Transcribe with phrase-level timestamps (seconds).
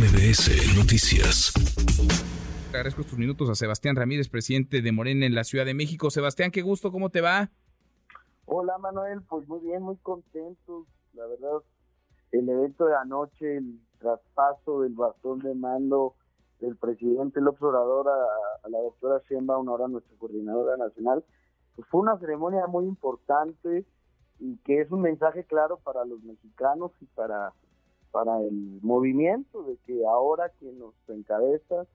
[0.00, 1.52] MBS Noticias.
[2.70, 6.08] Agradezco estos minutos a Sebastián Ramírez, presidente de Morena en la Ciudad de México.
[6.08, 7.50] Sebastián, qué gusto, ¿cómo te va?
[8.46, 10.86] Hola Manuel, pues muy bien, muy contento.
[11.12, 11.58] La verdad,
[12.32, 16.14] el evento de anoche, el traspaso del bastón de mando
[16.60, 21.22] del presidente López Obrador a, la doctora Sheinbaum, ahora nuestra coordinadora nacional,
[21.76, 23.84] pues fue una ceremonia muy importante
[24.38, 27.52] y que es un mensaje claro para los mexicanos y para
[28.10, 31.86] para el movimiento de que ahora quien nos encabeza,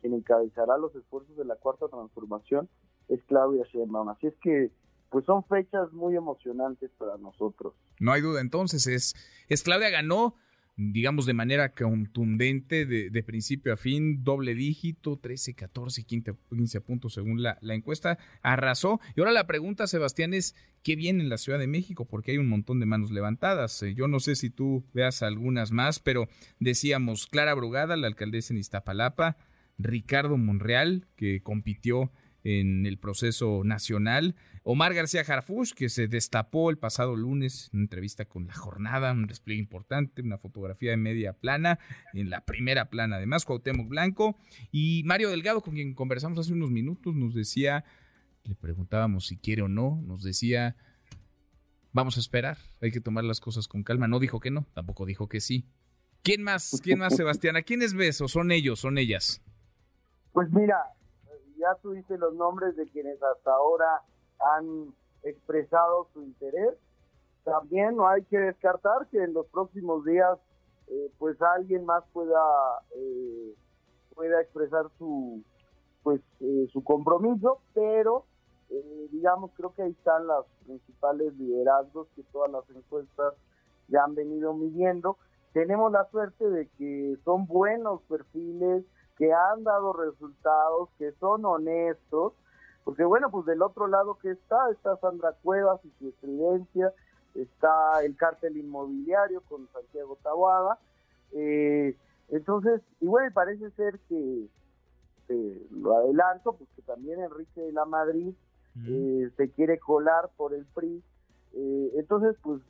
[0.00, 2.68] quien encabezará los esfuerzos de la cuarta transformación
[3.08, 4.08] es Claudia Sheinbaum.
[4.08, 4.70] Así es que
[5.10, 7.74] pues son fechas muy emocionantes para nosotros.
[8.00, 9.14] No hay duda, entonces es,
[9.48, 10.34] es Claudia ganó
[10.76, 17.14] digamos, de manera contundente, de, principio a fin, doble dígito, 13, 14, 15, 15 puntos
[17.14, 19.00] según la, la, encuesta, arrasó.
[19.16, 22.06] Y ahora la pregunta, Sebastián, es, ¿qué viene en la Ciudad de México?
[22.06, 23.82] Porque hay un montón de manos levantadas.
[23.82, 26.28] Eh, yo no sé si tú veas algunas más, pero
[26.58, 29.36] decíamos, Clara Brugada, la alcaldesa en Iztapalapa,
[29.78, 32.10] Ricardo Monreal, que compitió
[32.44, 34.36] en el proceso nacional.
[34.62, 39.12] Omar García Harfush, que se destapó el pasado lunes en una entrevista con La Jornada,
[39.12, 41.78] un despliegue importante, una fotografía de media plana,
[42.12, 44.38] en la primera plana además, Cuauhtémoc Blanco.
[44.70, 47.84] Y Mario Delgado, con quien conversamos hace unos minutos, nos decía,
[48.44, 50.76] le preguntábamos si quiere o no, nos decía,
[51.92, 54.06] vamos a esperar, hay que tomar las cosas con calma.
[54.06, 55.66] No dijo que no, tampoco dijo que sí.
[56.22, 56.80] ¿Quién más?
[56.82, 57.56] ¿Quién más, Sebastián?
[57.56, 59.42] ¿A quiénes ves o son ellos, son ellas?
[60.32, 60.76] Pues mira,
[61.64, 64.02] ya tuviste los nombres de quienes hasta ahora
[64.38, 66.74] han expresado su interés.
[67.42, 70.38] También no hay que descartar que en los próximos días
[70.88, 72.42] eh, pues alguien más pueda
[72.94, 73.54] eh,
[74.14, 75.42] pueda expresar su
[76.02, 78.26] pues eh, su compromiso, pero
[79.12, 83.34] digamos creo que ahí están los principales liderazgos que todas las encuestas
[83.88, 85.16] ya han venido midiendo.
[85.52, 88.84] Tenemos la suerte de que son buenos perfiles,
[89.16, 92.32] que han dado resultados, que son honestos,
[92.84, 96.92] porque bueno, pues del otro lado que está, está Sandra Cuevas y su estridencia,
[97.34, 100.78] está el cártel inmobiliario con Santiago Taboada,
[101.32, 101.96] eh,
[102.30, 104.48] entonces, y bueno, parece ser que,
[105.70, 108.34] lo adelanto, pues que también Enrique de la Madrid
[108.86, 111.02] eh, se quiere colar por el PRI,
[111.54, 112.60] eh, entonces pues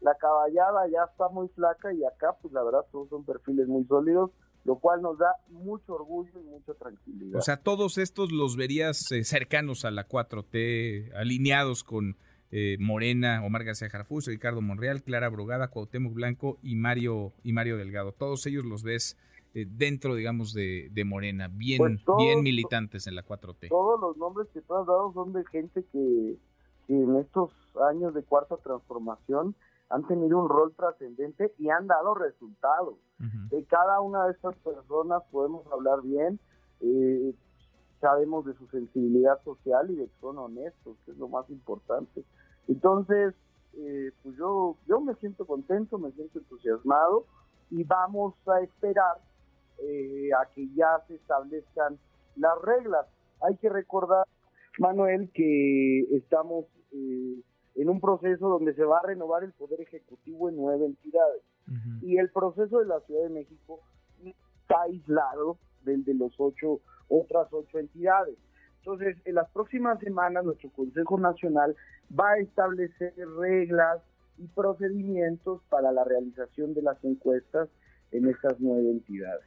[0.00, 3.84] la caballada ya está muy flaca y acá pues la verdad todos son perfiles muy
[3.84, 4.30] sólidos,
[4.66, 7.38] lo cual nos da mucho orgullo y mucha tranquilidad.
[7.38, 12.16] O sea, todos estos los verías eh, cercanos a la 4T, alineados con
[12.50, 17.76] eh, Morena, Omar García Jarfus, Ricardo Monreal, Clara Brogada, Cuauhtémoc Blanco y Mario, y Mario
[17.76, 18.10] Delgado.
[18.12, 19.16] Todos ellos los ves
[19.54, 23.68] eh, dentro, digamos, de, Morena, bien, pues bien militantes en la 4T.
[23.68, 26.36] Todos los nombres que tú has dado son de gente que,
[26.88, 27.52] que en estos
[27.88, 29.54] años de cuarta transformación
[29.88, 32.96] han tenido un rol trascendente y han dado resultados.
[33.50, 36.38] De cada una de estas personas podemos hablar bien,
[36.80, 37.34] eh,
[38.00, 42.24] sabemos de su sensibilidad social y de que son honestos, que es lo más importante.
[42.68, 43.34] Entonces,
[43.74, 47.24] eh, pues yo, yo me siento contento, me siento entusiasmado
[47.70, 49.16] y vamos a esperar
[49.78, 51.98] eh, a que ya se establezcan
[52.36, 53.06] las reglas.
[53.42, 54.26] Hay que recordar,
[54.78, 56.66] Manuel, que estamos
[57.76, 61.42] en un proceso donde se va a renovar el Poder Ejecutivo en nueve entidades.
[62.00, 63.80] Y el proceso de la Ciudad de México
[64.24, 68.36] está aislado del de los ocho, otras ocho entidades.
[68.78, 71.74] Entonces, en las próximas semanas nuestro Consejo Nacional
[72.18, 74.00] va a establecer reglas
[74.38, 77.68] y procedimientos para la realización de las encuestas
[78.12, 79.44] en estas nueve entidades.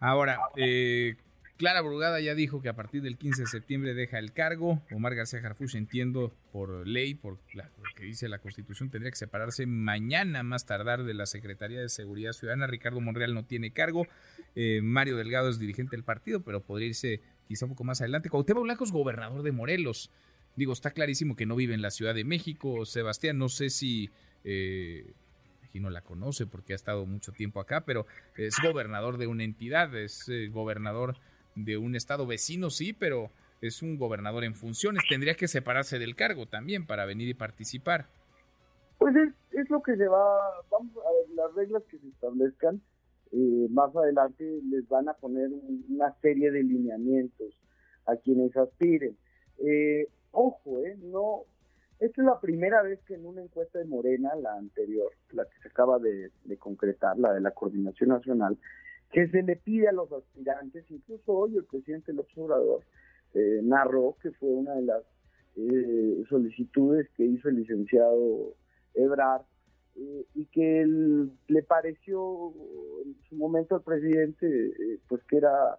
[0.00, 1.16] Ahora, eh,
[1.58, 4.80] Clara Brugada ya dijo que a partir del 15 de septiembre deja el cargo.
[4.92, 7.64] Omar García Jarfush, entiendo por ley, por lo
[7.96, 12.32] que dice la Constitución, tendría que separarse mañana más tardar de la Secretaría de Seguridad
[12.32, 12.68] Ciudadana.
[12.68, 14.06] Ricardo Monreal no tiene cargo.
[14.54, 18.30] Eh, Mario Delgado es dirigente del partido, pero podría irse quizá un poco más adelante.
[18.30, 20.12] Cuauhtémoc Blanco es gobernador de Morelos.
[20.54, 22.86] Digo, está clarísimo que no vive en la Ciudad de México.
[22.86, 24.10] Sebastián, no sé si...
[24.44, 25.12] Eh,
[25.80, 28.06] no la conoce porque ha estado mucho tiempo acá, pero
[28.36, 31.16] es gobernador de una entidad, es eh, gobernador
[31.64, 35.02] de un estado vecino, sí, pero es un gobernador en funciones.
[35.08, 38.06] Tendría que separarse del cargo también para venir y participar.
[38.98, 39.14] Pues
[39.52, 40.38] es, lo que se va,
[40.70, 42.80] vamos a ver, las reglas que se establezcan,
[43.32, 45.50] eh, más adelante les van a poner
[45.88, 47.54] una serie de lineamientos
[48.06, 49.16] a quienes aspiren.
[49.58, 51.42] Eh, ojo, eh, no,
[52.00, 55.60] esta es la primera vez que en una encuesta de Morena, la anterior, la que
[55.62, 58.56] se acaba de concretar, la de la Coordinación Nacional,
[59.12, 62.82] que se le pide a los aspirantes, incluso hoy el presidente López Obrador
[63.34, 65.02] eh, narró que fue una de las
[65.56, 68.54] eh, solicitudes que hizo el licenciado
[68.94, 69.42] Ebrard
[69.96, 72.52] eh, y que le parece pareció
[73.04, 75.78] en su momento al presidente eh, pues que era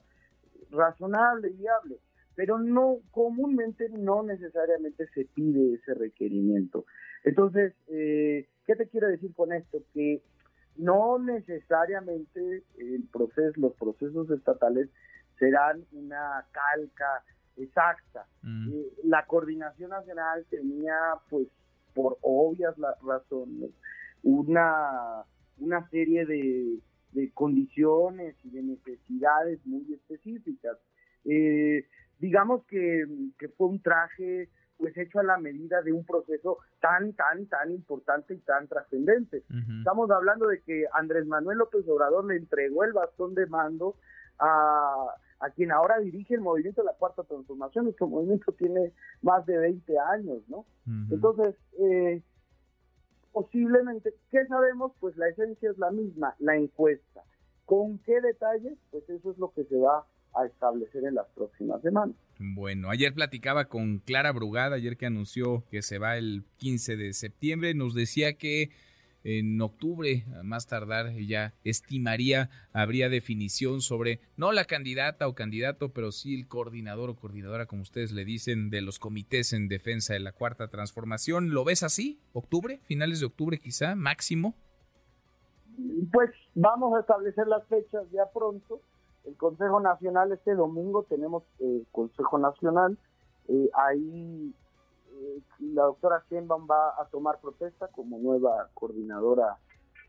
[0.72, 2.00] razonable viable,
[2.36, 6.86] pero no comúnmente no necesariamente se pide ese requerimiento.
[7.24, 9.84] Entonces, eh, ¿qué te quiero decir con esto?
[9.94, 10.22] Que
[10.80, 14.90] no necesariamente el proceso, los procesos estatales
[15.38, 17.24] serán una calca
[17.58, 18.26] exacta.
[18.42, 18.72] Mm.
[18.72, 20.96] Eh, la coordinación nacional tenía,
[21.30, 21.48] pues,
[21.94, 23.72] por obvias las razones,
[24.24, 25.26] una,
[25.58, 26.80] una serie de,
[27.12, 30.78] de condiciones y de necesidades muy específicas.
[31.26, 31.86] Eh,
[32.20, 33.06] digamos que,
[33.38, 34.50] que fue un traje
[34.80, 39.44] pues hecho a la medida de un proceso tan, tan, tan importante y tan trascendente.
[39.78, 43.96] Estamos hablando de que Andrés Manuel López Obrador le entregó el bastón de mando
[44.40, 47.86] a, a quien ahora dirige el movimiento de la Cuarta Transformación.
[47.86, 50.66] Nuestro movimiento tiene más de 20 años, ¿no?
[51.12, 52.22] Entonces, eh,
[53.34, 54.94] posiblemente, ¿qué sabemos?
[55.02, 57.24] Pues la esencia es la misma, la encuesta.
[57.66, 58.78] ¿Con qué detalles?
[58.92, 60.06] Pues eso es lo que se va a
[60.46, 62.16] establecer en las próximas semanas.
[62.40, 67.14] Bueno, ayer platicaba con Clara Brugada, ayer que anunció que se va el 15 de
[67.14, 68.72] septiembre, nos decía que
[69.24, 75.90] en octubre, a más tardar, ya estimaría, habría definición sobre, no la candidata o candidato,
[75.90, 80.14] pero sí el coordinador o coordinadora, como ustedes le dicen, de los comités en defensa
[80.14, 81.50] de la cuarta transformación.
[81.50, 82.22] ¿Lo ves así?
[82.32, 82.80] ¿Octubre?
[82.84, 83.96] ¿Finales de octubre quizá?
[83.96, 84.56] ¿Máximo?
[86.12, 88.82] Pues vamos a establecer las fechas ya pronto.
[89.26, 92.98] El Consejo Nacional este domingo tenemos eh, Consejo Nacional.
[93.48, 94.54] Eh, ahí
[95.12, 99.58] eh, la doctora Sheinbaum va a tomar protesta como nueva coordinadora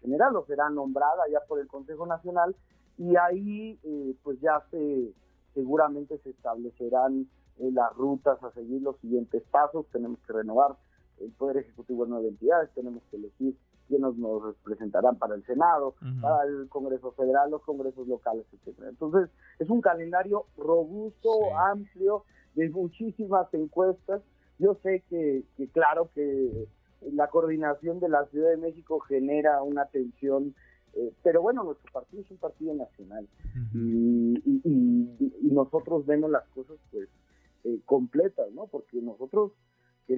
[0.00, 2.54] general o será nombrada ya por el Consejo Nacional
[2.98, 5.12] y ahí eh, pues ya se
[5.54, 7.28] seguramente se establecerán
[7.58, 9.84] las rutas a seguir los siguientes pasos.
[9.92, 10.76] Tenemos que renovar
[11.18, 13.56] el Poder Ejecutivo de nueve entidades, tenemos que elegir
[13.90, 18.88] quiénes nos representarán para el Senado, para el Congreso Federal, los congresos locales, etcétera.
[18.88, 19.28] Entonces,
[19.58, 21.54] es un calendario robusto, Sí.
[21.72, 24.22] amplio, de muchísimas encuestas.
[24.60, 26.68] Yo sé que, que, claro que
[27.12, 30.54] la coordinación de la Ciudad de México genera una tensión,
[30.94, 33.26] eh, pero bueno, nuestro partido es un partido nacional
[33.74, 37.08] y, y- y- y nosotros vemos las cosas pues
[37.64, 38.66] eh, completas, ¿no?
[38.66, 39.52] Porque nosotros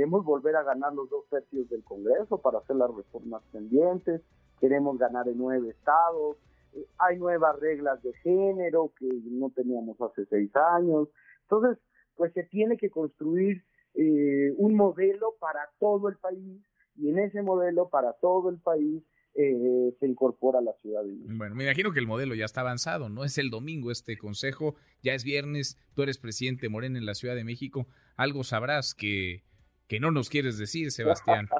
[0.02, 4.20] queremos volver a ganar los dos tercios del Congreso para hacer las reformas pendientes,
[4.60, 6.38] queremos ganar en nueve estados,
[6.72, 11.06] eh, hay nuevas reglas de género que no teníamos hace seis años,
[11.42, 11.78] entonces
[12.16, 13.62] pues se tiene que construir
[13.94, 16.60] eh, un modelo para todo el país
[16.96, 19.04] y en ese modelo para todo el país
[19.36, 21.34] eh, se incorpora la Ciudad de México.
[21.36, 23.22] Bueno, me imagino que el modelo ya está avanzado, ¿no?
[23.22, 27.36] Es el domingo este consejo, ya es viernes, tú eres presidente Morena en la Ciudad
[27.36, 29.44] de México, algo sabrás que,
[29.92, 31.50] que no nos quieres decir, Sebastián.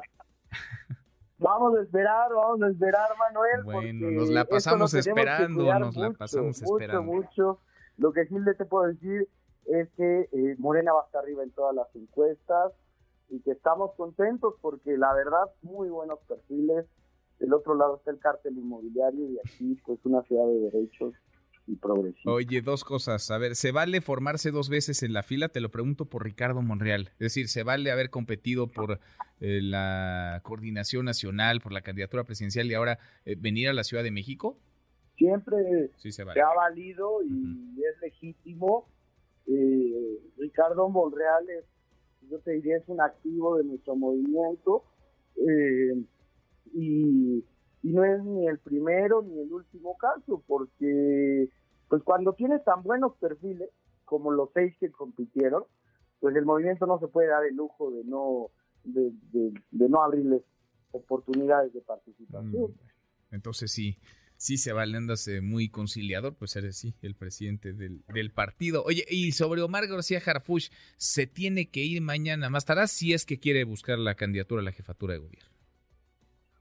[1.37, 3.63] Vamos a esperar, vamos a esperar, Manuel.
[3.63, 7.03] Bueno, nos la pasamos esperando, nos la pasamos mucho, esperando.
[7.03, 7.59] Mucho,
[7.97, 9.27] Lo que sí le te puedo decir
[9.65, 12.71] es que eh, Morena va a estar arriba en todas las encuestas
[13.29, 16.87] y que estamos contentos porque la verdad, muy buenos perfiles.
[17.37, 21.13] Del otro lado está el cártel inmobiliario y aquí, pues, una ciudad de derechos
[21.67, 22.29] y progresista.
[22.29, 23.31] Oye, dos cosas.
[23.31, 25.49] A ver, ¿se vale formarse dos veces en la fila?
[25.49, 27.09] Te lo pregunto por Ricardo Monreal.
[27.13, 28.99] Es decir, ¿se vale haber competido por
[29.39, 34.03] eh, la coordinación nacional, por la candidatura presidencial y ahora eh, venir a la Ciudad
[34.03, 34.57] de México?
[35.17, 35.55] Siempre
[35.97, 36.41] Sí, se se vale.
[36.41, 38.87] ha valido y es legítimo.
[39.47, 41.65] Eh, Ricardo Monreal es,
[42.29, 44.83] yo te diría, es un activo de nuestro movimiento
[45.37, 46.01] eh,
[46.73, 47.43] y,
[47.83, 51.49] y no es ni el primero ni el último caso, porque
[51.93, 53.69] pues cuando tienes tan buenos perfiles
[54.03, 55.63] como los seis que compitieron,
[56.19, 58.49] pues el movimiento no se puede dar el lujo de no
[58.83, 60.41] de, de- de no abrirles
[60.89, 62.71] oportunidades de participación.
[62.71, 63.99] Mm, Entonces sí,
[64.37, 68.83] sí se vale, andas eh, muy conciliador, pues eres sí el presidente del, del partido.
[68.83, 73.23] Oye, y sobre Omar García Harfuch, se tiene que ir mañana más tarde si es
[73.23, 75.49] que quiere buscar la candidatura a la jefatura de gobierno.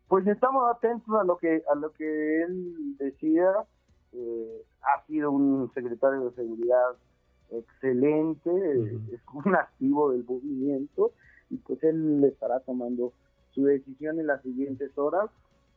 [0.08, 3.66] Pues estamos atentos a lo que a lo que él decida.
[4.12, 6.96] Eh, ha sido un secretario de seguridad
[7.50, 8.50] excelente,
[9.12, 11.12] es un activo del movimiento
[11.50, 13.12] y pues él estará tomando
[13.54, 15.30] su decisión en las siguientes horas.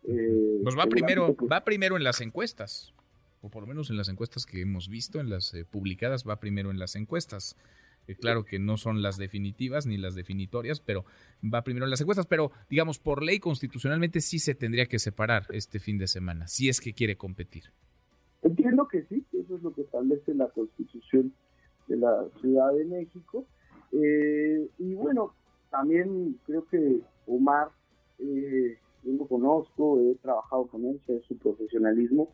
[0.04, 2.94] Eh, Pues va primero, pues, va primero en las encuestas,
[3.42, 6.40] o por lo menos en las encuestas que hemos visto, en las eh, publicadas, va
[6.40, 7.56] primero en las encuestas.
[8.08, 11.06] Eh, claro que no son las definitivas ni las definitorias, pero
[11.44, 12.28] va primero en las encuestas.
[12.28, 16.70] Pero, digamos, por ley constitucionalmente sí se tendría que separar este fin de semana, si
[16.70, 17.72] es que quiere competir.
[18.46, 21.34] Entiendo que sí, eso es lo que establece la Constitución
[21.88, 23.48] de la Ciudad de México.
[23.92, 25.34] Eh, y bueno,
[25.72, 27.70] también creo que Omar
[28.20, 32.30] eh, yo lo conozco, he trabajado con él, sé su profesionalismo.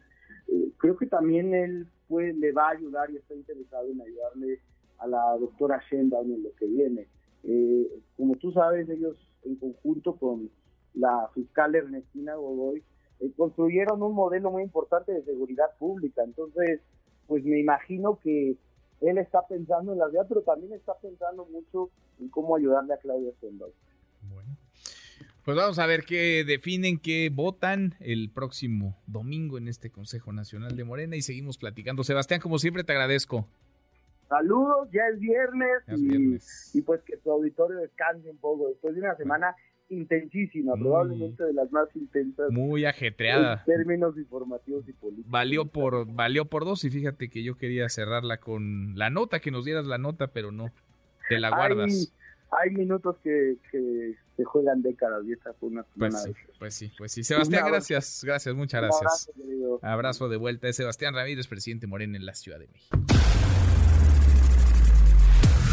[0.49, 4.59] Eh, creo que también él pues, le va a ayudar y está interesado en ayudarle
[4.97, 7.07] a la doctora Sheinbaum en lo que viene.
[7.43, 7.87] Eh,
[8.17, 10.49] como tú sabes, ellos en conjunto con
[10.93, 12.83] la fiscal Ernestina Godoy
[13.21, 16.23] eh, construyeron un modelo muy importante de seguridad pública.
[16.23, 16.81] Entonces,
[17.27, 18.57] pues me imagino que
[19.01, 22.97] él está pensando en la vida, pero también está pensando mucho en cómo ayudarle a
[22.97, 23.71] Claudia Sheinbaum.
[24.29, 24.57] Bueno.
[25.43, 30.75] Pues vamos a ver qué definen, qué votan el próximo domingo en este Consejo Nacional
[30.75, 32.03] de Morena y seguimos platicando.
[32.03, 33.47] Sebastián, como siempre, te agradezco.
[34.29, 39.15] Saludos, ya es viernes, y, pues que tu auditorio descanse un poco después de una
[39.15, 39.55] semana
[39.91, 42.49] intensísima, probablemente de las más intensas.
[42.49, 43.63] Muy ajetreada.
[43.67, 45.29] En términos informativos y políticos.
[45.29, 49.51] Valió por, valió por dos y fíjate que yo quería cerrarla con la nota, que
[49.51, 50.71] nos dieras la nota, pero no,
[51.29, 52.13] te la guardas.
[52.51, 53.57] Hay, minutos que,
[54.37, 57.23] se juegan décadas y esta fue una pues sí, pues sí, pues sí.
[57.23, 59.29] Sebastián, gracias, gracias, muchas gracias.
[59.29, 62.97] Abrazo, abrazo de vuelta de Sebastián Ramírez, presidente Morena en la Ciudad de México.